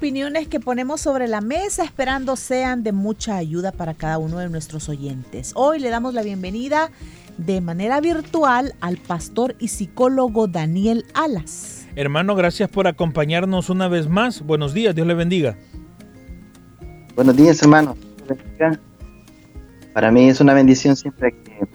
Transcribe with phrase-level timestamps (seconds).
[0.00, 4.48] Opiniones que ponemos sobre la mesa esperando sean de mucha ayuda para cada uno de
[4.48, 5.52] nuestros oyentes.
[5.54, 6.90] Hoy le damos la bienvenida
[7.36, 11.86] de manera virtual al pastor y psicólogo Daniel Alas.
[11.96, 14.40] Hermano, gracias por acompañarnos una vez más.
[14.40, 15.58] Buenos días, Dios le bendiga.
[17.14, 17.94] Buenos días, hermano.
[19.92, 21.68] Para mí es una bendición siempre que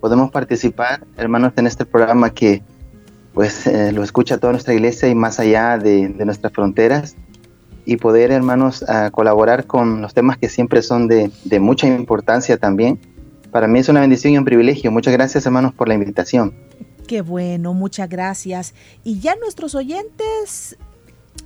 [0.00, 2.62] podemos participar, hermanos, en este programa que
[3.32, 7.16] pues eh, lo escucha toda nuestra iglesia y más allá de, de nuestras fronteras
[7.90, 13.00] y poder, hermanos, colaborar con los temas que siempre son de, mucha importancia también.
[13.50, 14.92] Para mí es una bendición y un privilegio.
[14.92, 16.54] Muchas gracias, hermanos, por la invitación.
[17.08, 18.74] Qué bueno, muchas gracias.
[19.02, 20.78] Y ya nuestros oyentes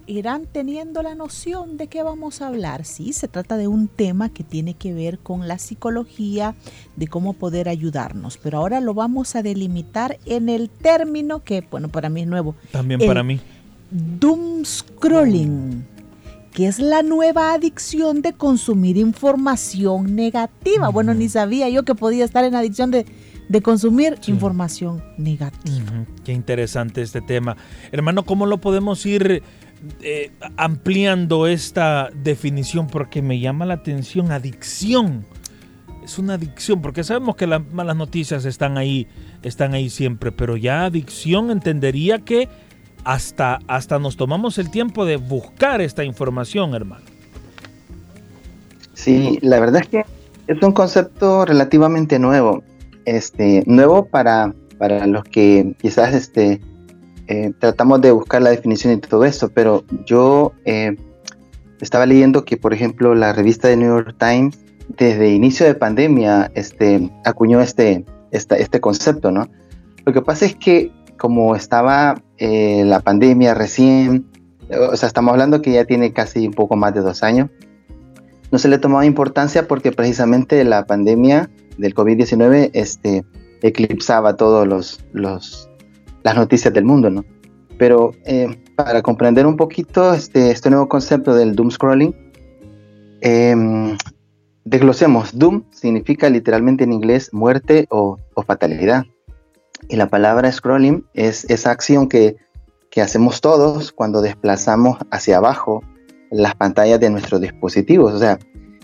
[0.07, 2.85] irán teniendo la noción de qué vamos a hablar.
[2.85, 6.55] Sí, se trata de un tema que tiene que ver con la psicología,
[6.97, 8.37] de cómo poder ayudarnos.
[8.37, 12.55] Pero ahora lo vamos a delimitar en el término que, bueno, para mí es nuevo.
[12.71, 13.41] También para mí.
[13.91, 15.94] Doom scrolling
[16.55, 20.89] que es la nueva adicción de consumir información negativa.
[20.89, 23.05] Bueno, ni sabía yo que podía estar en adicción de,
[23.61, 26.07] consumir información negativa.
[26.25, 27.57] Qué interesante este tema.
[27.91, 29.43] Hermano, ¿cómo lo podemos ir
[30.01, 32.87] eh, ampliando esta definición?
[32.87, 35.27] Porque me llama la atención, adicción.
[36.05, 39.09] Es una adicción, porque sabemos que las malas noticias están ahí,
[39.43, 42.49] están ahí siempre, pero ya adicción entendería que
[43.05, 47.05] hasta, hasta nos tomamos el tiempo de buscar esta información, hermano.
[48.95, 50.05] Sí, la verdad es que
[50.47, 52.63] es un concepto relativamente nuevo,
[53.05, 56.61] este, nuevo para, para los que quizás este,
[57.29, 60.97] eh, tratamos de buscar la definición y todo esto, pero yo eh,
[61.81, 66.51] estaba leyendo que, por ejemplo, la revista de New York Times, desde inicio de pandemia,
[66.55, 69.49] este, acuñó este, este concepto, ¿no?
[70.05, 70.93] Lo que pasa es que
[71.25, 74.27] como estaba eh, la pandemia recién,
[74.69, 77.49] o sea, estamos hablando que ya tiene casi un poco más de dos años,
[78.53, 81.49] no se le tomaba importancia porque precisamente la pandemia
[81.79, 83.25] del COVID-19 este,
[83.63, 85.71] eclipsaba todas los, los,
[86.25, 87.25] las noticias del mundo, ¿no?
[87.79, 92.15] Pero eh, para comprender un poquito este, este nuevo concepto del doom scrolling,
[93.23, 93.97] eh,
[94.67, 95.39] desglosemos.
[95.39, 99.07] Doom significa literalmente en inglés muerte o, o fatalidad.
[99.89, 102.37] Y la palabra scrolling es esa acción que,
[102.97, 105.83] hacemos todos cuando desplazamos hacia abajo
[106.31, 108.13] las pantallas de nuestros dispositivos.
[108.13, 108.39] O sea,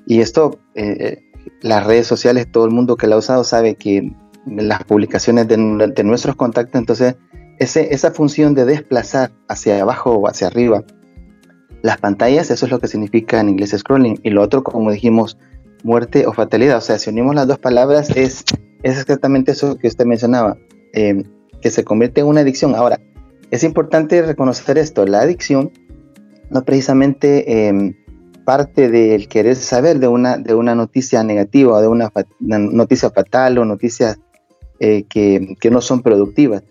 [0.05, 1.22] y esto, eh, eh,
[1.62, 4.12] las redes sociales, todo el mundo que la ha usado sabe que
[4.47, 7.15] las publicaciones de, nuestros contactos, entonces
[7.60, 10.83] ese, esa función de desplazar hacia abajo o hacia arriba
[11.83, 14.19] las pantallas, eso es lo que significa en inglés scrolling.
[14.22, 15.39] Y lo otro, como dijimos,
[15.83, 16.78] muerte o fatalidad.
[16.78, 18.44] O sea, si unimos las dos palabras, es,
[18.83, 20.56] es exactamente eso que usted mencionaba.
[20.93, 21.25] Eh,
[21.61, 22.75] que se convierte en una adicción.
[22.75, 23.01] Ahora,
[23.51, 25.73] es importante reconocer esto, la adicción
[26.51, 27.95] no precisamente em,
[28.45, 33.65] parte del querer saber de una, de una noticia negativa de una, noticia fatal o
[33.65, 34.19] noticias
[34.81, 36.65] eh, que, que, no son productivas.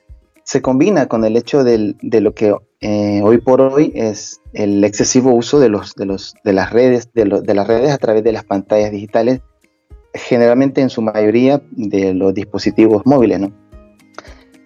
[0.44, 5.32] Se combina con el hecho de lo que eh, hoy por hoy es el excesivo
[5.34, 8.32] uso de, los, de, los, de, las redes, de, de las redes a través de
[8.32, 9.42] las pantallas digitales,
[10.14, 13.69] generalmente en su mayoría de los dispositivos móviles, ¿no?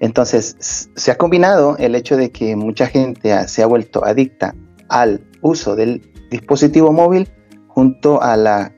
[0.04, 4.54] Entonces, se ha combinado el hecho de que mucha gente se ha vuelto adicta
[4.90, 7.30] al uso del dispositivo móvil
[7.70, 8.74] junto a la,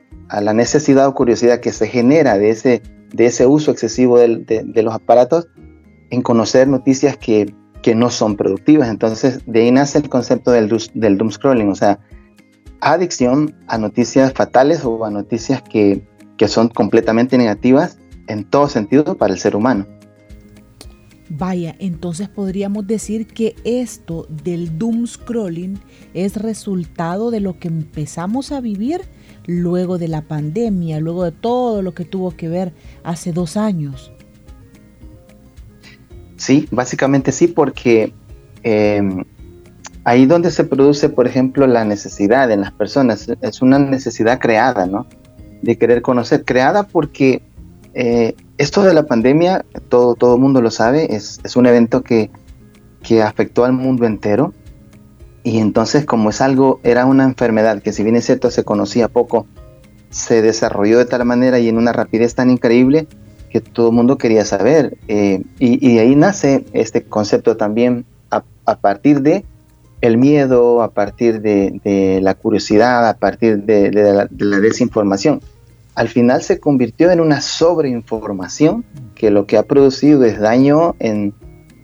[0.54, 5.48] necesidad o curiosidad que se genera de ese, uso excesivo de, los aparatos
[6.10, 7.52] en conocer noticias que,
[7.96, 8.88] no son productivas.
[8.88, 11.98] Entonces, de ahí nace el concepto del, doom scrolling, o sea,
[12.80, 16.04] adicción a noticias fatales o a noticias que
[16.46, 17.98] son completamente negativas
[18.28, 19.86] en todo sentido para el ser humano.
[21.28, 25.78] Vaya, entonces podríamos decir que esto del doom scrolling
[26.14, 29.00] es resultado de lo que empezamos a vivir
[29.46, 34.12] luego de la pandemia, luego de todo lo que tuvo que ver hace dos años.
[36.36, 38.12] Sí, básicamente sí, porque
[38.62, 39.24] em,
[40.04, 44.86] ahí donde se produce, por ejemplo, la necesidad en las personas, es una necesidad creada,
[44.86, 45.06] ¿no?
[45.62, 47.42] De querer conocer, creada porque
[47.98, 52.30] eh, esto de la pandemia, todo el mundo lo sabe, es, un evento que,
[53.02, 54.52] que afectó al mundo entero.
[55.42, 59.08] Y entonces como es algo, era una enfermedad que si bien es cierto se conocía
[59.08, 59.46] poco,
[60.10, 63.06] se desarrolló de tal manera y en una rapidez tan increíble
[63.50, 64.98] que todo el mundo quería saber.
[65.08, 69.44] Eh, y, de ahí nace este concepto también a, partir de
[70.02, 74.26] el miedo, a partir de, la curiosidad, a partir de, la,
[74.60, 75.40] desinformación.
[75.96, 78.84] Al final se convirtió en una sobreinformación
[79.14, 81.32] que lo que ha producido es daño en,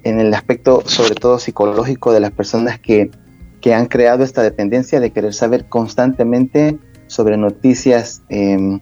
[0.04, 3.10] el aspecto sobre todo psicológico de las personas que,
[3.72, 8.80] han creado esta dependencia de querer saber constantemente sobre noticias em,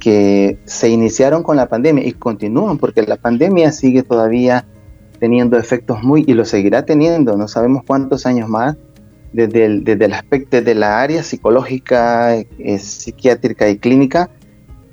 [0.00, 4.66] que se iniciaron con la pandemia y continúan porque la pandemia sigue todavía
[5.20, 8.76] teniendo efectos muy y lo seguirá teniendo, no sabemos cuántos años más,
[9.32, 14.30] desde el, desde el aspecto de la área psicológica, eh, psiquiátrica y clínica,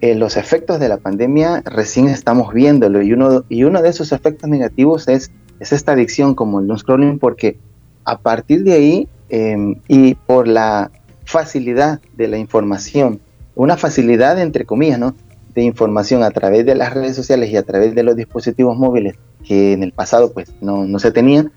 [0.06, 4.12] eh, los efectos de la pandemia recién estamos viéndolo y uno, y uno de esos
[4.12, 7.58] efectos negativos es, es esta adicción como el scrolling porque
[8.04, 10.92] a partir de ahí em, y por la
[11.24, 13.20] facilidad de la información,
[13.56, 15.16] una facilidad entre comillas, ¿no?
[15.56, 19.16] de información a través de las redes sociales y a través de los dispositivos móviles
[19.44, 21.52] que en el pasado pues no, no se tenían,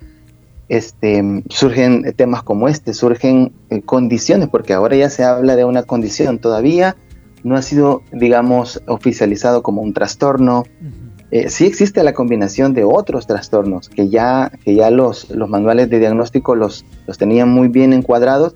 [0.71, 5.83] este, surgen temas como este, surgen eh, condiciones, porque ahora ya se habla de una
[5.83, 6.97] condición, todavía
[7.45, 10.65] no ha sido, digamos, oficializado como un trastorno.
[11.31, 15.91] Eh, sí existe la combinación de otros trastornos que ya, que ya los, los manuales
[15.91, 18.55] de diagnóstico los, los tenían muy bien encuadrados,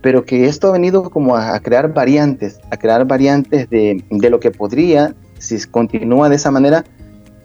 [0.00, 4.40] pero que esto ha venido como a, crear variantes, a crear variantes de, de, lo
[4.40, 6.84] que podría, si continúa de esa manera,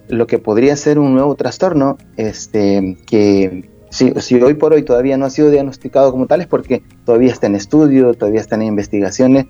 [0.08, 5.18] lo que podría ser un nuevo trastorno, este, que si, si, hoy por hoy todavía
[5.18, 8.70] no ha sido diagnosticado como tal es porque todavía está en estudio, todavía están en
[8.70, 9.46] investigaciones,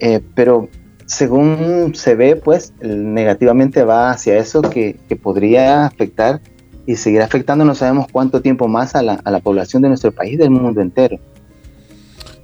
[0.00, 0.68] eh, pero
[1.06, 6.40] según se ve, pues negativamente va hacia eso que, podría afectar
[6.86, 10.12] y seguir afectando, no sabemos cuánto tiempo más a la, a la población de nuestro
[10.12, 11.18] país, del mundo entero.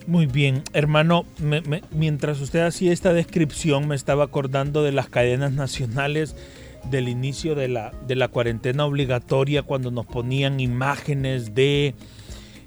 [0.06, 1.25] Muy bien, hermano,
[1.93, 6.34] mientras usted hacía esta descripción me estaba acordando de las cadenas nacionales
[6.90, 11.94] del inicio de la, de la cuarentena obligatoria cuando nos ponían imágenes de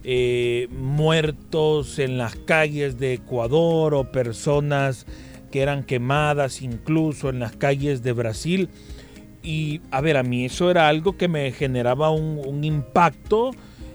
[0.08, 5.08] eh, muertos en las calles de Ecuador o personas
[5.52, 8.70] que eran quemadas incluso en las calles de Brasil.
[9.42, 13.52] Y a ver, a mí eso era algo que me generaba un, impacto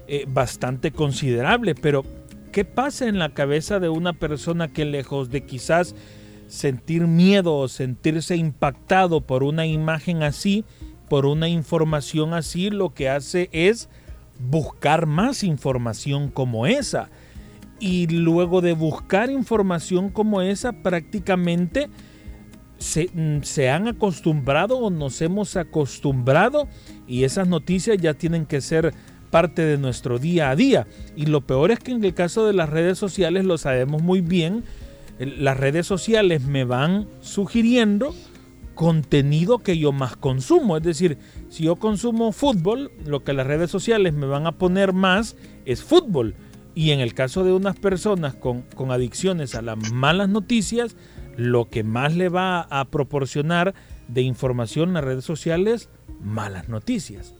[0.07, 2.03] eh, bastante considerable, pero
[2.51, 5.95] ¿Qué pasa en la cabeza de una persona que lejos de quizás
[6.47, 10.65] sentir miedo o sentirse impactado por una imagen así,
[11.07, 13.87] por una información así, lo que hace es
[14.49, 17.09] buscar más información como esa?
[17.79, 21.89] Y luego de buscar información como esa, prácticamente
[22.77, 23.09] se,
[23.43, 26.67] se, han acostumbrado o nos hemos acostumbrado
[27.07, 28.93] y esas noticias ya tienen que ser
[29.31, 30.87] parte de nuestro día a día.
[31.15, 34.21] Y lo peor es que en el caso de las redes sociales lo sabemos muy
[34.21, 34.63] bien,
[35.19, 38.13] las redes sociales me van sugiriendo
[38.75, 40.77] contenido que yo más consumo.
[40.77, 41.17] Es decir,
[41.49, 45.35] si yo consumo fútbol, lo que las redes sociales me van a poner más
[45.65, 46.35] es fútbol.
[46.73, 50.95] Y en el caso de unas personas con, con adicciones a las malas noticias,
[51.37, 53.73] lo que más le va a proporcionar
[54.07, 55.89] de información en las redes sociales,
[56.21, 57.35] malas noticias.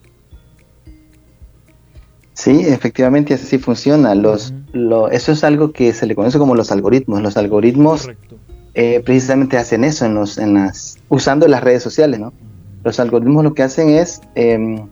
[2.34, 4.16] Sí, efectivamente así funciona.
[4.16, 4.54] Los,
[5.12, 7.22] eso es algo que se le conoce como los algoritmos.
[7.22, 8.10] Los algoritmos
[8.74, 12.20] eh, precisamente hacen eso en los, en las, usando las redes sociales.
[12.20, 12.34] ¿no?
[12.84, 14.88] Los algoritmos lo que hacen es em,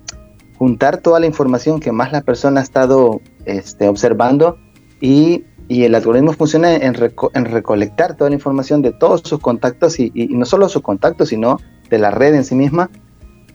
[0.58, 4.58] juntar toda la información que más la persona ha estado este, observando
[5.00, 6.96] y, y, el algoritmo funciona en,
[7.34, 11.30] en, recolectar toda la información de todos sus contactos y, y no solo sus contactos,
[11.30, 11.60] sino
[11.90, 12.90] de la red en sí misma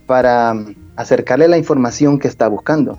[0.07, 2.99] para mm, acercarle la información que está buscando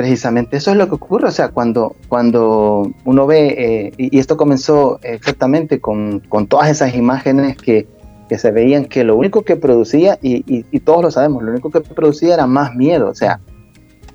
[0.00, 4.38] precisamente eso es lo que ocurre, o sea, cuando, cuando uno ve, eh, y, esto
[4.38, 7.86] comenzó exactamente con, con todas esas imágenes que,
[8.26, 11.70] que, se veían que lo único que producía, y, y, todos lo sabemos, lo único
[11.70, 13.40] que producía era más miedo, o sea,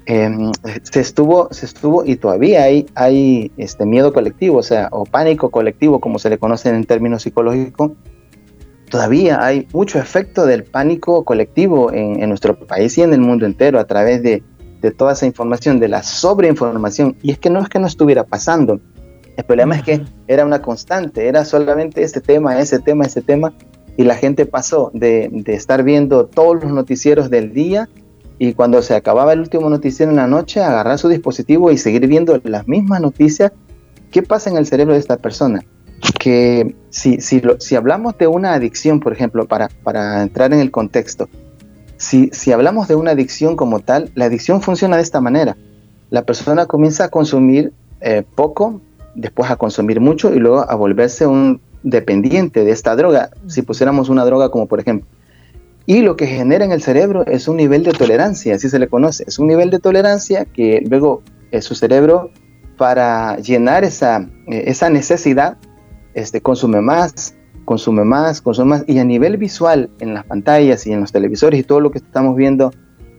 [0.08, 0.52] em,
[0.82, 5.52] se estuvo, se estuvo, y todavía hay, hay este miedo colectivo, o sea, o pánico
[5.52, 7.92] colectivo, como se le conoce en términos psicológicos,
[8.90, 13.46] todavía hay mucho efecto del pánico colectivo en, en nuestro país y en el mundo
[13.46, 14.42] entero a través de
[14.86, 17.18] de toda esa información, de la sobreinformación.
[17.24, 18.80] Y es que no es que no estuviera pasando.
[19.36, 23.54] El problema es que era una constante, era solamente este tema, ese tema, ese tema.
[23.98, 27.90] Y la gente pasó de, de estar viendo todos los noticieros del día
[28.38, 32.06] y cuando se acababa el último noticiero en la noche, agarrar su dispositivo y seguir
[32.08, 33.52] viendo las mismas noticias.
[34.12, 35.62] ¿Qué pasa en el cerebro de esta persona?
[36.20, 40.70] Que si, si, si hablamos de una adicción, por ejemplo, para, para entrar en el
[40.70, 41.28] contexto,
[41.98, 45.58] si, hablamos de una adicción como tal, la adicción funciona de esta manera.
[46.10, 48.82] La persona comienza a consumir eh, poco,
[49.16, 53.32] después a consumir mucho y luego a volverse un dependiente de esta droga.
[53.48, 55.08] Si pusiéramos una droga como por ejemplo
[55.86, 58.88] y lo que genera en el cerebro es un nivel de tolerancia, así se le
[58.88, 59.24] conoce.
[59.28, 61.22] Es un nivel de tolerancia que luego
[61.52, 62.32] eh, su cerebro,
[62.78, 65.58] para llenar esa, eh, esa necesidad,
[66.16, 67.36] este, consume más,
[67.66, 68.84] consume más, consume más.
[68.88, 71.98] Y a nivel visual, en las pantallas y en los televisores y todo lo que
[71.98, 72.72] estamos viendo,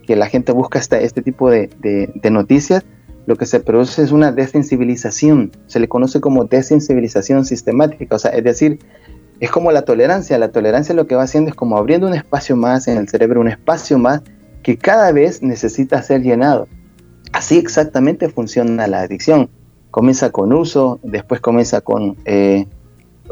[0.07, 2.85] que la gente busca este, tipo de, de noticias,
[3.27, 5.51] lo que se produce es una desensibilización.
[5.67, 8.15] Se le conoce como desensibilización sistemática.
[8.15, 8.79] O sea, es decir,
[9.41, 10.39] es como la tolerancia.
[10.39, 13.41] La tolerancia lo que va haciendo es como abriendo un espacio más en el cerebro,
[13.41, 14.23] un espacio más
[14.63, 16.69] que cada vez necesita ser llenado.
[17.33, 19.51] Así exactamente funciona la adicción.
[19.91, 22.67] Comienza con uso, después comienza con eh,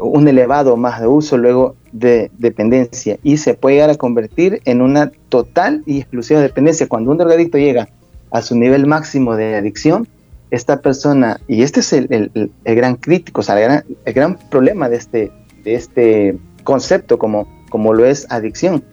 [0.07, 4.81] un elevado más de uso, luego de dependencia y se puede llegar a convertir en
[4.81, 6.87] una total y exclusiva dependencia.
[6.87, 7.89] Cuando un drogadicto llega
[8.31, 10.07] a su nivel máximo de adicción,
[10.51, 15.31] esta persona, y este es el, gran crítico, o sea, el gran problema de este,
[15.63, 18.83] de este concepto como, como lo es adicción,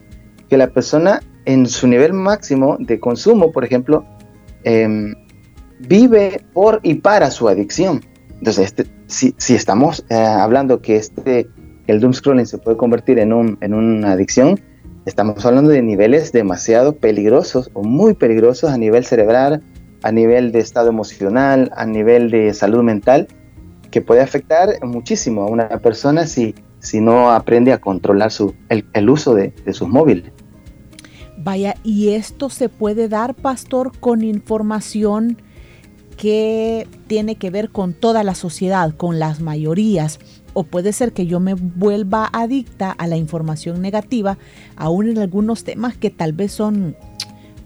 [0.49, 4.05] que la persona en su nivel máximo de consumo, por ejemplo,
[4.65, 5.15] em,
[5.81, 8.01] vive por y para su adicción.
[8.43, 11.49] Entonces, este, si, estamos eh, hablando que este,
[11.87, 14.59] el doom scrolling se puede convertir en, un, en una adicción,
[15.07, 19.63] estamos hablando de niveles demasiado peligrosos o muy peligrosos a nivel cerebral,
[20.03, 23.29] a nivel de estado emocional, a nivel de salud mental,
[23.93, 29.09] que puede afectar muchísimo a una persona si, si no aprende a controlar su, el,
[29.09, 30.33] uso de, de sus móviles.
[31.39, 35.37] Vaya, y esto se puede dar, pastor, con información
[36.23, 40.21] que tiene que ver con toda la sociedad, con las mayorías,
[40.53, 44.39] o puede ser que yo me vuelva adicta a la información negativa,
[44.77, 46.95] aún en algunos temas que tal vez son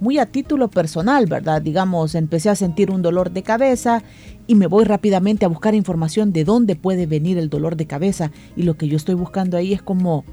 [0.00, 1.60] muy a título personal, ¿verdad?
[1.60, 4.02] Digamos, empecé a sentir un dolor de cabeza
[4.46, 8.32] y me voy rápidamente a buscar información de dónde puede venir el dolor de cabeza
[8.56, 10.24] y lo que yo estoy buscando ahí es como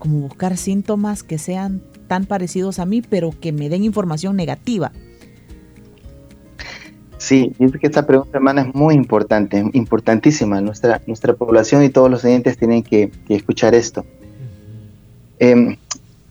[0.00, 4.90] como buscar síntomas que sean tan parecidos a mí, pero que me den información negativa.
[7.18, 10.60] Sí, es que esta pregunta, hermana, es muy importante, importantísima.
[10.60, 14.06] Nuestra, nuestra población y todos los oyentes tienen que, escuchar esto.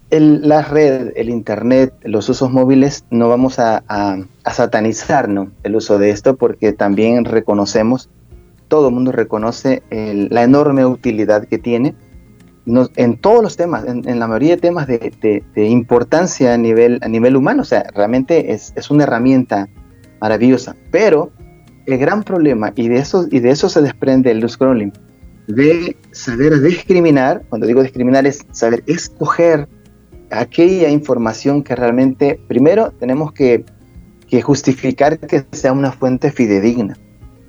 [0.10, 5.30] El, la red, el internet, los usos móviles, no vamos a, a, satanizar
[5.64, 8.10] el uso de esto porque también reconocemos,
[8.70, 11.96] todo el mundo reconoce la enorme utilidad que tiene.
[12.96, 17.36] En todos los temas, en, la mayoría de temas de, importancia a nivel, a nivel
[17.36, 19.68] humano, o sea, realmente es, es, una herramienta
[20.20, 21.32] maravillosa, pero
[21.86, 24.92] el gran problema, y de eso, y de eso se desprende el scrolling,
[25.48, 29.68] de saber discriminar, cuando digo discriminar es saber escoger
[30.30, 33.64] aquella información que realmente, primero, tenemos que,
[34.44, 36.98] justificar que sea una fuente fidedigna.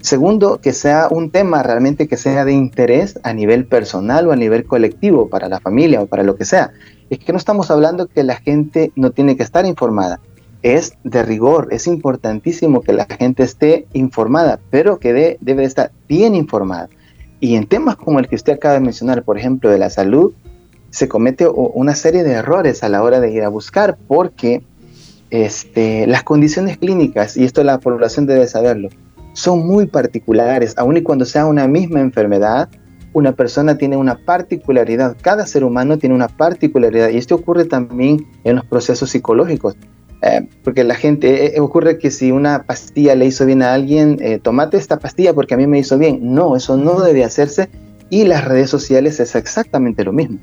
[0.01, 4.37] Segundo, que sea un tema realmente que sea de interés a nivel personal o a
[4.37, 6.71] nivel colectivo para la familia o para lo que sea.
[7.11, 10.21] Es que no estamos hablando que la gente no tiene que estar informada.
[10.63, 16.35] Es de rigor, es importantísimo que la gente esté informada, pero que debe estar bien
[16.35, 16.89] informada.
[17.41, 20.33] Y en temas como el que usted acaba de mencionar, por ejemplo, de la salud,
[20.91, 24.63] se comete una serie de errores a la hora de ir a buscar porque
[25.31, 28.89] este, las condiciones clínicas, y esto la población debe saberlo,
[29.35, 32.69] son muy particulares, aun y cuando sea una misma enfermedad,
[33.13, 38.27] una persona tiene una particularidad, cada ser humano tiene una particularidad, y esto ocurre también
[38.45, 39.77] en los procesos psicológicos,
[40.23, 43.75] eh, porque la gente, eh, eh, ocurre que si una pastilla le hizo bien a
[43.75, 47.69] alguien, tomate esta pastilla porque a mí me hizo bien, no, eso no debe hacerse,
[48.11, 50.39] y las redes sociales es exactamente lo mismo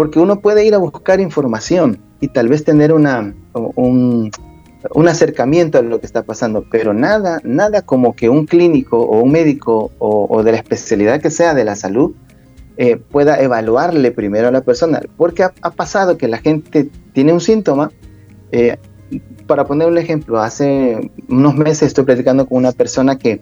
[0.00, 4.30] porque uno puede ir a buscar información y tal vez tener una, un,
[5.06, 9.30] acercamiento a lo que está pasando, pero nada, nada como que un clínico o un
[9.30, 12.14] médico o, de la especialidad que sea de la salud
[12.78, 17.42] eh, pueda evaluarle primero a la persona, porque ha, pasado que la gente tiene un
[17.42, 17.92] síntoma,
[18.52, 18.78] eh,
[19.50, 23.40] para poner un ejemplo, hace unos meses estoy platicando con una persona que,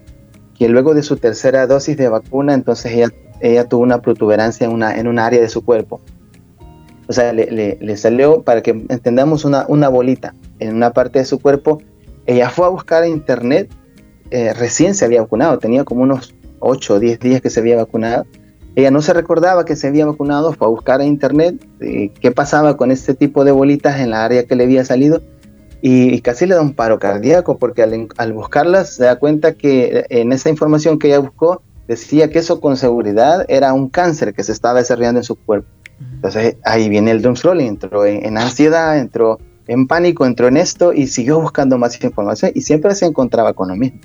[0.57, 3.09] que luego de su tercera dosis de vacuna, entonces ella,
[3.41, 6.01] ella tuvo una protuberancia en una, en un área de su cuerpo
[7.09, 11.39] o sea, le, salió, para que entendamos, una, una, bolita en una parte de su
[11.39, 11.81] cuerpo.
[12.27, 13.71] Ella fue a buscar en internet,
[14.29, 17.77] eh, recién se había vacunado, tenía como unos 8 o 10 días que se había
[17.77, 18.27] vacunado.
[18.75, 22.31] Ella no se recordaba que se había vacunado, fue a buscar en internet eh, qué
[22.31, 25.21] pasaba con este tipo de bolitas en la área que le había salido
[25.81, 30.05] y, casi le da un paro cardíaco porque al, al buscarlas se da cuenta que
[30.09, 34.43] en esa información que ella buscó decía que eso con seguridad era un cáncer que
[34.43, 35.67] se estaba desarrollando en su cuerpo.
[36.13, 40.93] Entonces ahí viene el doom scrolling, entró en, ansiedad, entró en pánico entró en esto
[40.93, 43.99] y siguió buscando más información y siempre se encontraba con lo mismo.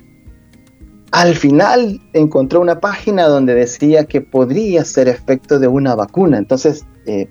[1.11, 6.37] Al final encontró una página donde decía que podría ser efecto de una vacuna.
[6.37, 7.29] Entonces, eh,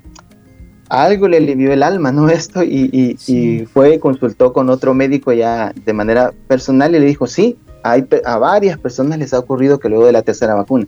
[0.89, 2.29] algo le alivió el alma, ¿no?
[2.31, 7.07] Esto, y, y, fue y consultó con otro médico ya de manera personal y le
[7.07, 10.87] dijo, sí, hay, a varias personas les ha ocurrido que luego de la tercera vacuna.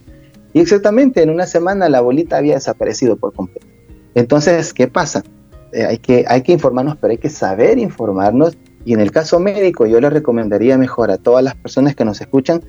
[0.53, 3.67] Y exactamente en una semana la bolita había desaparecido por completo.
[4.15, 5.23] Entonces, ¿qué pasa?
[5.73, 8.57] Eh, hay, que, hay que informarnos, pero hay que saber informarnos.
[8.87, 12.21] Y en el caso médico, yo le recomendaría mejor a todas las personas que nos
[12.21, 12.62] escuchan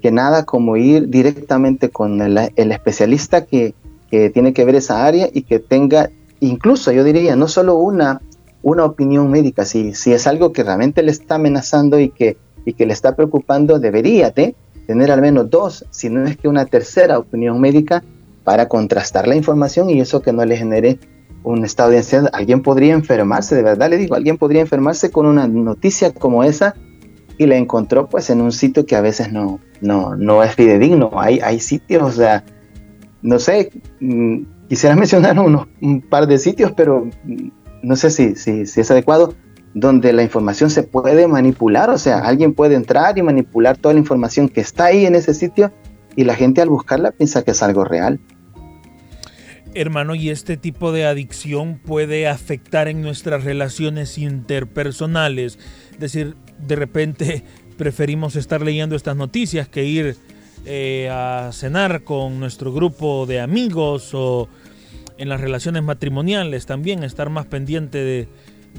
[0.00, 3.74] que nada como ir directamente con el, el especialista que,
[4.10, 6.10] que tiene que ver esa área y que tenga
[6.46, 8.20] incluso yo diría, no solo una,
[8.62, 12.74] una opinión médica, si, si es algo que realmente le está amenazando y que, y
[12.74, 14.54] que le está preocupando, debería de
[14.86, 18.02] tener al menos dos, si no es que una tercera opinión médica
[18.44, 20.98] para contrastar la información y eso que no le genere
[21.44, 22.30] un estado de ansiedad.
[22.32, 26.74] Alguien podría enfermarse, de verdad le digo, alguien podría enfermarse con una noticia como esa
[27.38, 31.10] y la encontró pues en un sitio que a veces no, no, no es fidedigno.
[31.14, 32.44] Hay, hay sitios, o sea,
[33.22, 33.70] no sé,
[34.00, 34.42] mm,
[34.72, 37.06] Quisiera mencionar unos, un par de sitios, pero
[37.82, 39.34] no sé si, si, es adecuado,
[39.74, 44.00] donde la información se puede manipular, o sea, alguien puede entrar y manipular toda la
[44.00, 45.70] información que está ahí en ese sitio
[46.16, 48.18] y la gente al buscarla piensa que es algo real.
[49.74, 55.58] Hermano, ¿y este tipo de adicción puede afectar en nuestras relaciones interpersonales?
[55.92, 56.34] Es decir,
[56.66, 57.44] de repente
[57.76, 60.16] preferimos estar leyendo estas noticias que ir
[60.64, 64.48] eh, a cenar con nuestro grupo de amigos o
[65.22, 68.26] en las relaciones matrimoniales también, estar más pendiente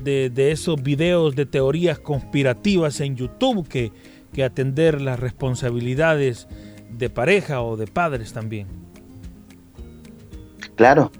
[0.03, 3.93] de, esos videos de teorías conspirativas en YouTube que,
[4.33, 6.49] que atender las responsabilidades
[6.91, 8.67] de pareja o de padres también.
[10.75, 11.13] Claro,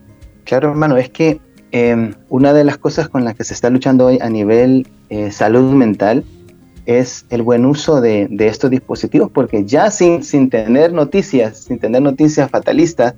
[0.44, 1.40] claro hermano, es que
[1.72, 5.32] em, una de las cosas con las que se está luchando hoy a nivel eh,
[5.32, 6.26] salud mental
[6.86, 11.80] es el buen uso de, de, estos dispositivos, porque ya sin, sin tener noticias, sin
[11.80, 13.16] tener noticias fatalistas,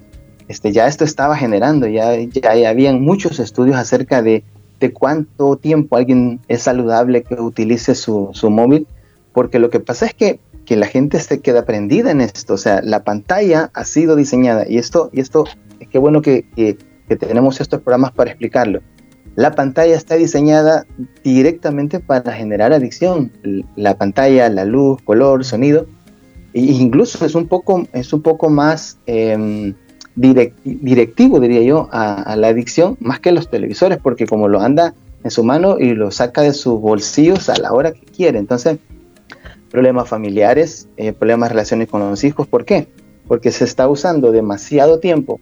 [0.47, 4.43] este, ya esto estaba generando, ya, ya, habían muchos estudios acerca de,
[4.79, 8.85] de, cuánto tiempo alguien es saludable que utilice su, su, móvil,
[9.33, 12.57] porque lo que pasa es que, que la gente se queda prendida en esto, o
[12.57, 15.45] sea, la pantalla ha sido diseñada, y esto, y esto,
[15.79, 16.77] es que bueno que, que,
[17.15, 18.81] tenemos estos programas para explicarlo.
[19.35, 20.87] La pantalla está diseñada
[21.23, 23.31] directamente para generar adicción.
[23.75, 25.85] La pantalla, la luz, color, sonido.
[26.53, 29.75] E incluso es un poco, es un poco más eh,
[30.15, 35.31] directivo, diría yo, a, la adicción, más que los televisores, porque como lo anda en
[35.31, 38.39] su mano y lo saca de sus bolsillos a la hora que quiere.
[38.39, 38.77] Entonces,
[39.69, 42.87] problemas familiares, eh, problemas de relaciones con los hijos, ¿por qué?
[43.27, 45.39] Porque se está usando demasiado tiempo.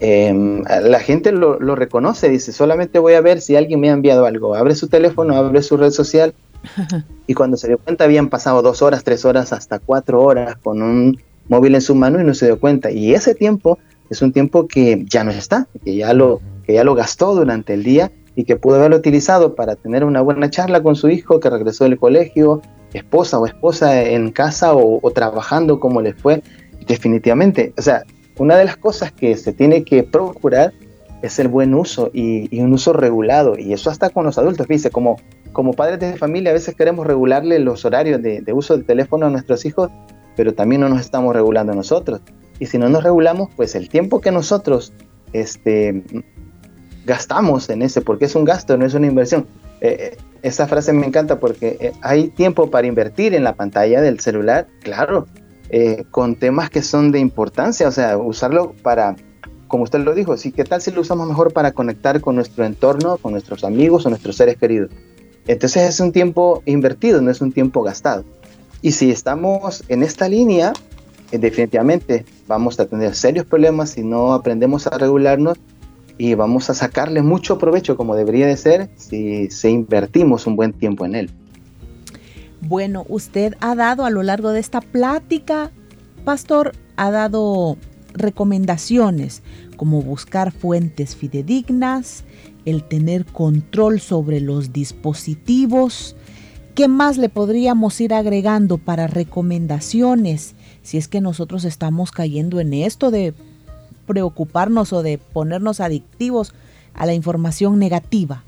[0.00, 3.92] Em, la gente lo, lo, reconoce, dice, solamente voy a ver si alguien me ha
[3.92, 4.56] enviado algo.
[4.56, 6.34] Abre su teléfono, abre su red social
[7.28, 10.82] y cuando se dio cuenta habían pasado dos horas, tres horas, hasta cuatro horas con
[10.82, 12.90] un móvil en su mano y no se dio cuenta.
[12.90, 13.78] Y ese tiempo
[14.10, 17.74] es un tiempo que ya no está, que ya lo, que ya lo gastó durante
[17.74, 21.40] el día y que pudo haberlo utilizado para tener una buena charla con su hijo
[21.40, 26.42] que regresó del colegio, esposa o esposa en casa o, trabajando como le fue.
[26.86, 28.02] Definitivamente, o sea,
[28.38, 30.72] una de las cosas que se tiene que procurar
[31.22, 33.56] es el buen uso y, un uso regulado.
[33.56, 35.16] Y eso hasta con los adultos, fíjese, como,
[35.52, 39.26] como padres de familia a veces queremos regularle los horarios de, de uso del teléfono
[39.26, 39.90] a nuestros hijos
[40.36, 42.20] pero también no nos estamos regulando nosotros.
[42.58, 44.92] Y si no nos regulamos, pues el tiempo que nosotros
[45.32, 46.02] este,
[47.04, 49.46] gastamos en ese, porque es un gasto, no es una inversión.
[49.80, 54.00] Eh, eh, esa frase me encanta porque eh, hay tiempo para invertir en la pantalla
[54.00, 55.26] del celular, claro,
[56.10, 59.16] con temas que son de importancia, o sea, usarlo para,
[59.68, 62.66] como usted lo dijo, sí, ¿qué tal si lo usamos mejor para conectar con nuestro
[62.66, 64.90] entorno, con nuestros amigos o nuestros seres queridos?
[65.46, 68.22] Entonces es un tiempo invertido, no es un tiempo gastado.
[68.82, 70.72] Y si estamos en esta línea,
[71.30, 75.56] eh, definitivamente vamos a tener serios problemas si no aprendemos a regularnos
[76.18, 80.72] y vamos a sacarle mucho provecho como debería de ser si, se invertimos un buen
[80.72, 81.30] tiempo en él.
[82.60, 85.70] Bueno, usted ha dado a lo largo de esta plática,
[86.24, 87.76] pastor, ha dado
[88.14, 89.42] recomendaciones
[89.76, 92.24] como buscar fuentes fidedignas,
[92.64, 96.14] el tener control sobre los dispositivos,
[96.74, 102.72] ¿Qué más le podríamos ir agregando para recomendaciones si es que nosotros estamos cayendo en
[102.72, 103.34] esto de
[104.06, 106.54] preocuparnos o de ponernos adictivos
[106.94, 108.44] a la información negativa?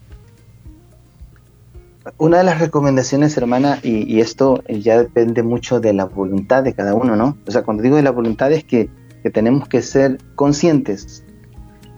[2.16, 6.94] Una de las recomendaciones, hermana, y, esto ya depende mucho de la voluntad de cada
[6.94, 7.36] uno, ¿no?
[7.46, 8.88] O sea, cuando digo de la voluntad es que,
[9.22, 11.24] que tenemos que ser conscientes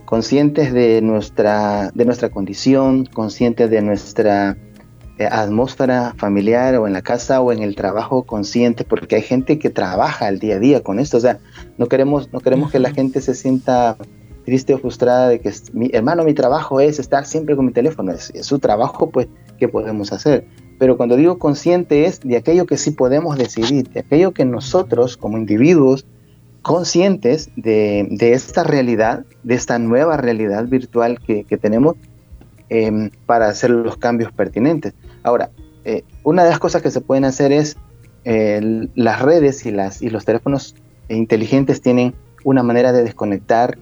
[0.06, 4.56] conscientes de nuestra, de nuestra condición, conscientes de nuestra
[5.18, 9.70] atmósfera familiar o en la casa o en el trabajo, conscientes, porque hay gente que
[9.70, 11.16] trabaja el día a día con esto.
[11.16, 11.38] O sea,
[11.78, 13.96] no queremos, no queremos que la gente se sienta
[14.44, 18.12] triste o frustrada de que mi hermano, mi trabajo es estar siempre con mi teléfono.
[18.12, 20.46] Es, es su trabajo, pues, ¿qué podemos hacer?
[20.78, 25.16] Pero cuando digo consciente es de aquello que sí podemos decidir, de aquello que nosotros
[25.16, 26.06] como individuos
[26.66, 31.94] conscientes de, esta realidad, de esta nueva realidad virtual que, tenemos
[32.68, 34.92] em, para hacer los cambios pertinentes.
[35.26, 35.50] Ahora,
[35.84, 37.76] eh, una de las cosas que se pueden hacer es
[38.24, 40.74] eh, las redes y, los teléfonos
[41.08, 43.76] inteligentes tienen una manera de desconectar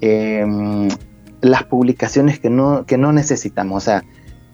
[0.00, 0.88] em,
[1.40, 3.82] las publicaciones que no, necesitamos.
[3.82, 4.04] O sea,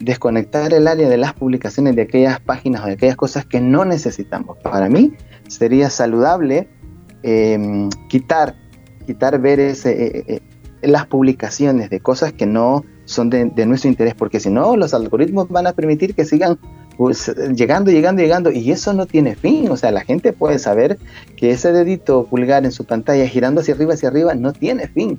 [0.01, 3.85] desconectar el área de las publicaciones de aquellas páginas o de aquellas cosas que no
[3.85, 4.59] necesitamos.
[4.59, 5.13] Para mí
[5.49, 6.69] sería saludable
[7.23, 8.57] Em, quitar,
[9.07, 10.43] quitar ver ese, eh,
[10.83, 15.49] las publicaciones de cosas que no son de, nuestro interés, porque si no, los algoritmos
[15.49, 16.59] van a permitir que sigan
[16.97, 19.71] pues, llegando, llegando, llegando, y eso no tiene fin.
[19.71, 20.99] O sea, la gente puede saber
[21.37, 25.19] que ese dedito pulgar en su pantalla girando hacia arriba, hacia arriba, no tiene fin.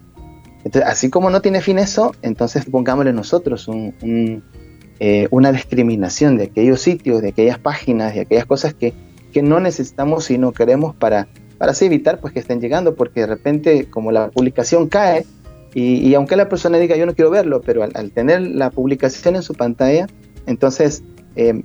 [0.64, 3.70] Entonces, así como no tiene fin eso, entonces pongámosle nosotros
[4.02, 8.94] eh, una discriminación de aquellos sitios, de aquellas páginas, de aquellas cosas que,
[9.34, 11.28] que no necesitamos y no queremos para
[11.64, 15.26] para así evitar pues que estén llegando, porque de repente como la publicación cae,
[15.74, 19.42] y, aunque la persona diga yo no quiero verlo, pero al, tener la publicación en
[19.42, 20.08] su pantalla,
[20.46, 21.04] entonces,
[21.36, 21.64] em,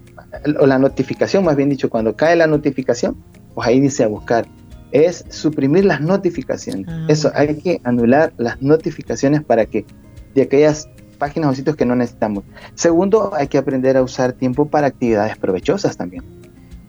[0.59, 3.17] o la notificación, más bien dicho, cuando cae la notificación,
[3.55, 4.47] pues ahí dice a buscar,
[4.93, 6.87] es suprimir las notificaciones.
[6.89, 7.07] Ah.
[7.09, 9.85] Eso, hay que anular las notificaciones para que
[10.35, 12.45] de aquellas páginas o sitios que no necesitamos.
[12.75, 16.23] Segundo, hay que aprender a usar tiempo para actividades provechosas también.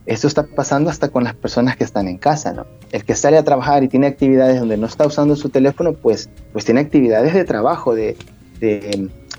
[0.10, 2.66] Esto está pasando hasta con las personas que están en casa, ¿no?
[2.92, 6.32] El que sale a trabajar y tiene actividades donde no está usando su teléfono, pues,
[6.52, 8.18] pues tiene actividades de trabajo, de,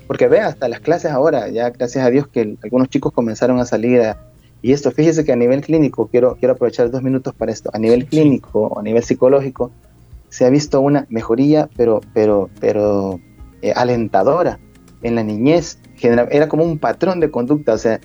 [0.07, 3.65] porque ve hasta las clases ahora, ya gracias a Dios que algunos chicos comenzaron a
[3.65, 4.01] salir
[4.61, 7.77] y esto, fíjese que a nivel clínico, quiero, quiero aprovechar dos minutos para esto, a
[7.77, 9.71] nivel clínico o a nivel psicológico,
[10.29, 13.19] se ha visto una mejoría, pero, pero, pero
[13.61, 14.57] eh, alentadora
[15.03, 15.79] en la niñez.
[16.01, 17.99] era como un patrón de conducta, o sea,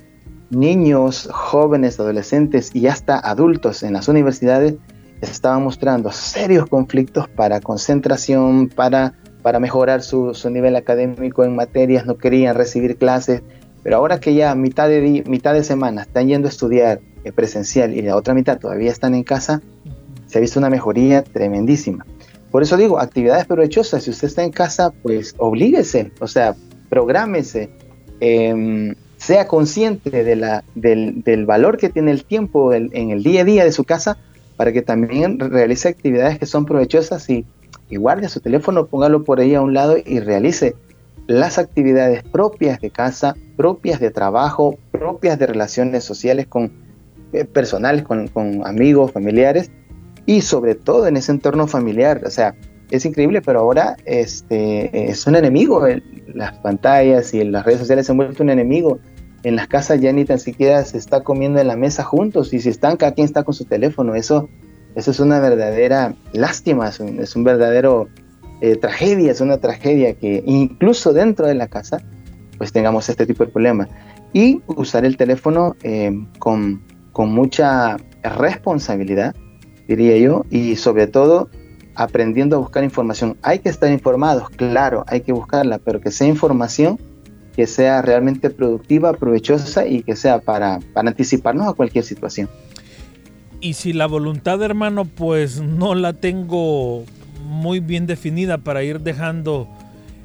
[0.49, 4.75] niños, jóvenes, adolescentes y hasta adultos en las universidades
[5.21, 12.17] estaban mostrando serios conflictos para concentración, para, para mejorar su, nivel académico en materias, no
[12.17, 13.41] querían recibir clases,
[13.83, 17.95] pero ahora que ya mitad de, mitad de semana están yendo a estudiar eh, presencial
[17.95, 19.61] y la otra mitad todavía están en casa,
[20.27, 22.05] se ha visto una mejoría tremendísima.
[22.51, 26.55] Por eso digo, actividades provechosas, si usted está en casa, pues oblíguese, o sea,
[26.89, 27.69] prográmese.
[28.19, 33.45] Em, sea consciente de la, del, valor que tiene el tiempo en el día a
[33.45, 34.17] día de su casa
[34.57, 37.45] para que también realice actividades que son provechosas y,
[37.89, 40.75] guarde su teléfono, póngalo por ahí a un lado y realice
[41.27, 46.71] las actividades propias de casa, propias de trabajo, propias de relaciones sociales con
[47.31, 48.29] eh, personales, con,
[48.65, 49.71] amigos, familiares
[50.25, 52.23] y sobre todo en ese entorno familiar.
[52.25, 52.55] O sea,
[52.89, 55.85] es increíble, pero ahora este, es un enemigo.
[56.33, 58.99] las pantallas y las redes sociales se han vuelto un enemigo.
[59.43, 62.59] En las casas ya ni tan siquiera se está comiendo en la mesa juntos y
[62.59, 64.15] si están, cada quien está con su teléfono.
[64.15, 64.49] Eso,
[64.95, 68.07] eso es una verdadera lástima, es un, verdadero
[68.61, 72.01] eh, tragedia, es una tragedia que incluso dentro de la casa
[72.57, 73.89] pues tengamos este tipo de problemas.
[74.33, 79.35] Y usar el teléfono eh, con, con mucha responsabilidad,
[79.87, 81.49] diría yo, y sobre todo
[81.97, 83.37] aprendiendo a buscar información.
[83.41, 86.97] Hay que estar informados, claro, hay que buscarla, pero que sea información
[87.57, 92.47] que sea realmente productiva, provechosa y que sea para, anticiparnos a cualquier situación.
[93.61, 97.03] Y si la voluntad, hermano, pues no la tengo
[97.43, 99.67] muy bien definida para ir dejando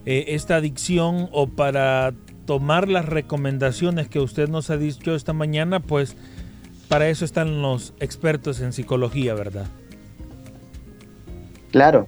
[0.05, 2.13] eh, esta adicción o para
[2.45, 6.19] tomar las recomendaciones que usted nos ha dicho esta mañana, pues
[6.89, 9.69] para eso están los expertos en psicología, ¿verdad?
[11.73, 12.07] Claro,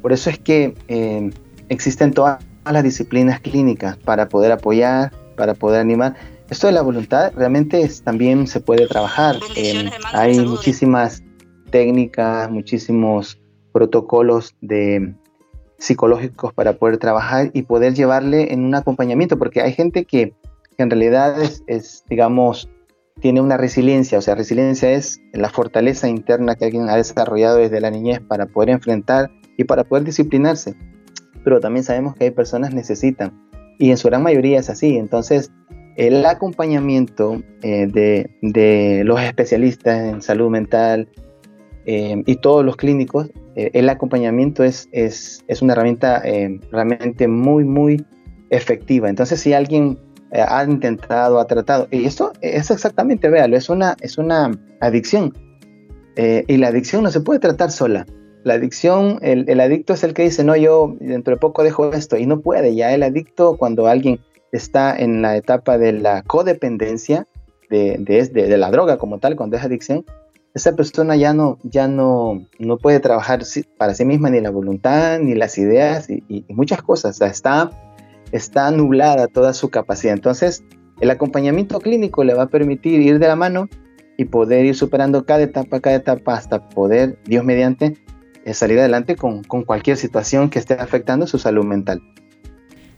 [0.00, 1.30] por eso es que eh,
[1.68, 6.14] existen todas las disciplinas clínicas para poder apoyar, para poder animar.
[6.48, 9.36] Esto de la voluntad realmente también se puede trabajar.
[9.56, 11.22] Eh, hay muchísimas
[11.70, 13.40] técnicas, muchísimos
[13.72, 15.14] protocolos de
[15.78, 20.34] psicológicos para poder trabajar y poder llevarle en un acompañamiento, porque hay gente que,
[20.78, 21.36] en realidad
[21.66, 22.68] es, digamos,
[23.20, 27.80] tiene una resiliencia, o sea, resiliencia es la fortaleza interna que alguien ha desarrollado desde
[27.80, 30.74] la niñez para poder enfrentar y para poder disciplinarse.
[31.44, 33.32] Pero también sabemos que hay personas necesitan,
[33.78, 34.96] y en su gran mayoría es así.
[34.96, 35.50] Entonces,
[35.96, 37.86] el acompañamiento eh,
[38.40, 41.08] de, los especialistas en salud mental
[41.84, 46.22] eh, y todos los clínicos, eh, el acompañamiento es, es, es una herramienta
[46.70, 48.04] realmente muy, muy
[48.50, 49.08] efectiva.
[49.08, 49.98] Entonces, si alguien
[50.32, 55.32] ha intentado, ha tratado, y esto es exactamente, véalo, es una, es una adicción.
[56.16, 58.06] y la adicción no se puede tratar sola.
[58.44, 61.92] La adicción, el, el, adicto es el que dice, no, yo dentro de poco dejo
[61.92, 62.74] esto y no puede.
[62.74, 64.18] Ya el adicto, cuando alguien
[64.50, 67.26] está en la etapa de la codependencia,
[67.70, 70.04] de, de, de, la droga como tal, cuando es adicción,
[70.54, 73.42] esa persona ya no, ya no, no puede trabajar
[73.78, 77.16] para sí misma ni la voluntad, ni las ideas y, muchas cosas.
[77.16, 77.70] O sea, está,
[78.32, 80.14] está nublada toda su capacidad.
[80.14, 80.64] Entonces,
[81.00, 83.68] el acompañamiento clínico le va a permitir ir de la mano
[84.16, 87.96] y poder ir superando cada etapa, cada etapa, hasta poder, Dios mediante,
[88.44, 92.02] eh, salir adelante con, con cualquier situación que esté afectando su salud mental.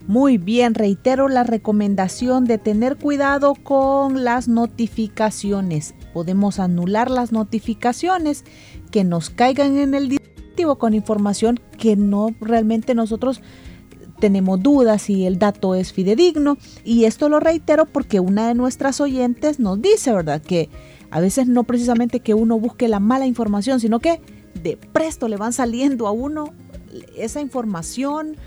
[0.07, 5.94] Muy bien, reitero la recomendación de tener cuidado con las notificaciones.
[6.12, 8.44] Podemos anular las notificaciones
[8.90, 13.40] que nos caigan en el dispositivo con información que no realmente nosotros
[14.24, 16.56] tenemos dudas si el dato es fidedigno.
[16.82, 20.40] Y esto lo reitero porque una de nuestras oyentes nos dice, ¿verdad?
[20.40, 20.70] Que
[21.10, 24.22] a veces no precisamente que uno busque la mala información, sino que
[24.62, 26.54] de presto le van saliendo a uno
[27.18, 28.38] esa información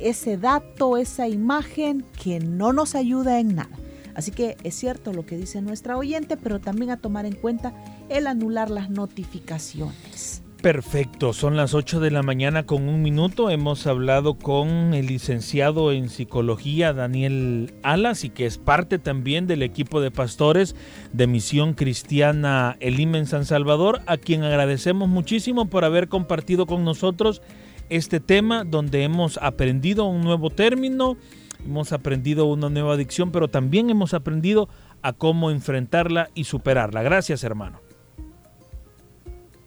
[0.00, 3.76] ese dato, esa imagen que no nos ayuda en nada.
[4.14, 7.74] Así que es cierto lo que dice nuestra oyente, pero también a tomar en cuenta
[8.08, 10.40] el anular las notificaciones.
[10.62, 13.48] Perfecto, son las 8 de la mañana con un minuto.
[13.48, 19.62] Hemos hablado con el licenciado en psicología Daniel Alas y que es parte también del
[19.62, 20.74] equipo de pastores
[21.12, 26.84] de Misión Cristiana Elim en San Salvador, a quien agradecemos muchísimo por haber compartido con
[26.84, 27.40] nosotros
[27.88, 31.16] este tema donde hemos aprendido un nuevo término,
[31.64, 34.68] hemos aprendido una nueva adicción, pero también hemos aprendido
[35.02, 37.04] a cómo enfrentarla y superarla.
[37.04, 37.87] Gracias, hermano.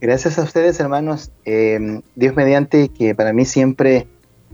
[0.01, 1.31] Gracias a ustedes, hermanos.
[1.45, 4.07] Em, Dios mediante, que para mí siempre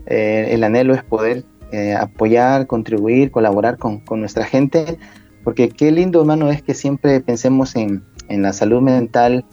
[0.04, 4.98] eh, el anhelo es poder eh, apoyar, contribuir, colaborar con, nuestra gente,
[5.44, 9.46] porque qué lindo, hermano, es que siempre pensemos en, en la salud mental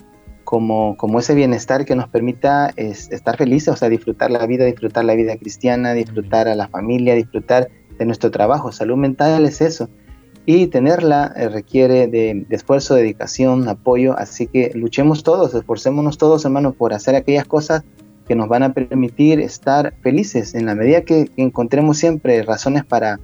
[0.44, 5.06] como, como ese bienestar que nos permita estar felices, o sea, disfrutar la vida, disfrutar
[5.06, 8.74] la vida cristiana, disfrutar a la familia, disfrutar de nuestro trabajo.
[8.74, 9.90] Salud mental es eso.
[10.46, 14.18] Y tenerla eh, requiere de, esfuerzo, dedicación, apoyo.
[14.18, 17.84] Así que luchemos todos, esforcémonos todos, hermanos, por hacer aquellas cosas
[18.28, 20.56] que nos van a permitir estar felices.
[20.56, 23.20] En la medida que encontremos siempre razones para,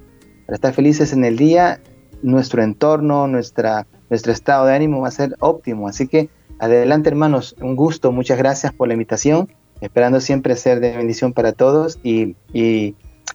[0.48, 1.80] estar felices en el día,
[2.22, 5.88] nuestro entorno, nuestra, nuestro estado de ánimo va a ser óptimo.
[5.88, 6.28] Así que
[6.62, 9.48] Adelante hermanos, un gusto, muchas gracias por la invitación,
[9.80, 12.36] esperando siempre ser de bendición para todos y,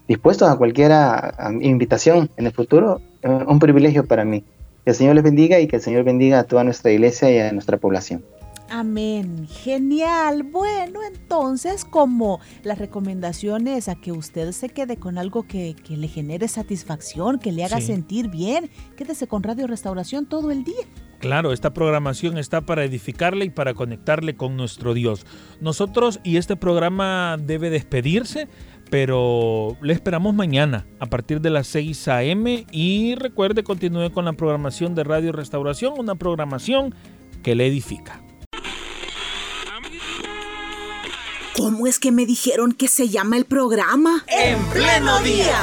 [0.07, 0.93] dispuestos a cualquier
[1.59, 4.43] invitación en el futuro, un privilegio para mí.
[4.83, 7.39] Que el Señor les bendiga y que el Señor bendiga a toda nuestra iglesia y
[7.39, 8.23] a nuestra población.
[8.69, 9.47] Amén.
[9.47, 10.43] Genial.
[10.43, 16.47] Bueno, entonces como las recomendaciones a que usted se quede con algo que, le genere
[16.47, 20.85] satisfacción, que le haga sentir bien, quédese con Radio Restauración todo el día.
[21.19, 25.25] Claro, esta programación está para edificarle y para conectarle con nuestro Dios.
[25.61, 28.47] Nosotros y este programa debe despedirse,
[28.89, 32.65] pero le esperamos mañana a partir de las 6 a.m.
[32.71, 36.95] y recuerde continúe con la programación de Radio Restauración, una programación
[37.43, 38.21] que le edifica.
[41.55, 44.23] ¿Cómo es que me dijeron que se llama el programa?
[44.27, 45.59] En pleno día.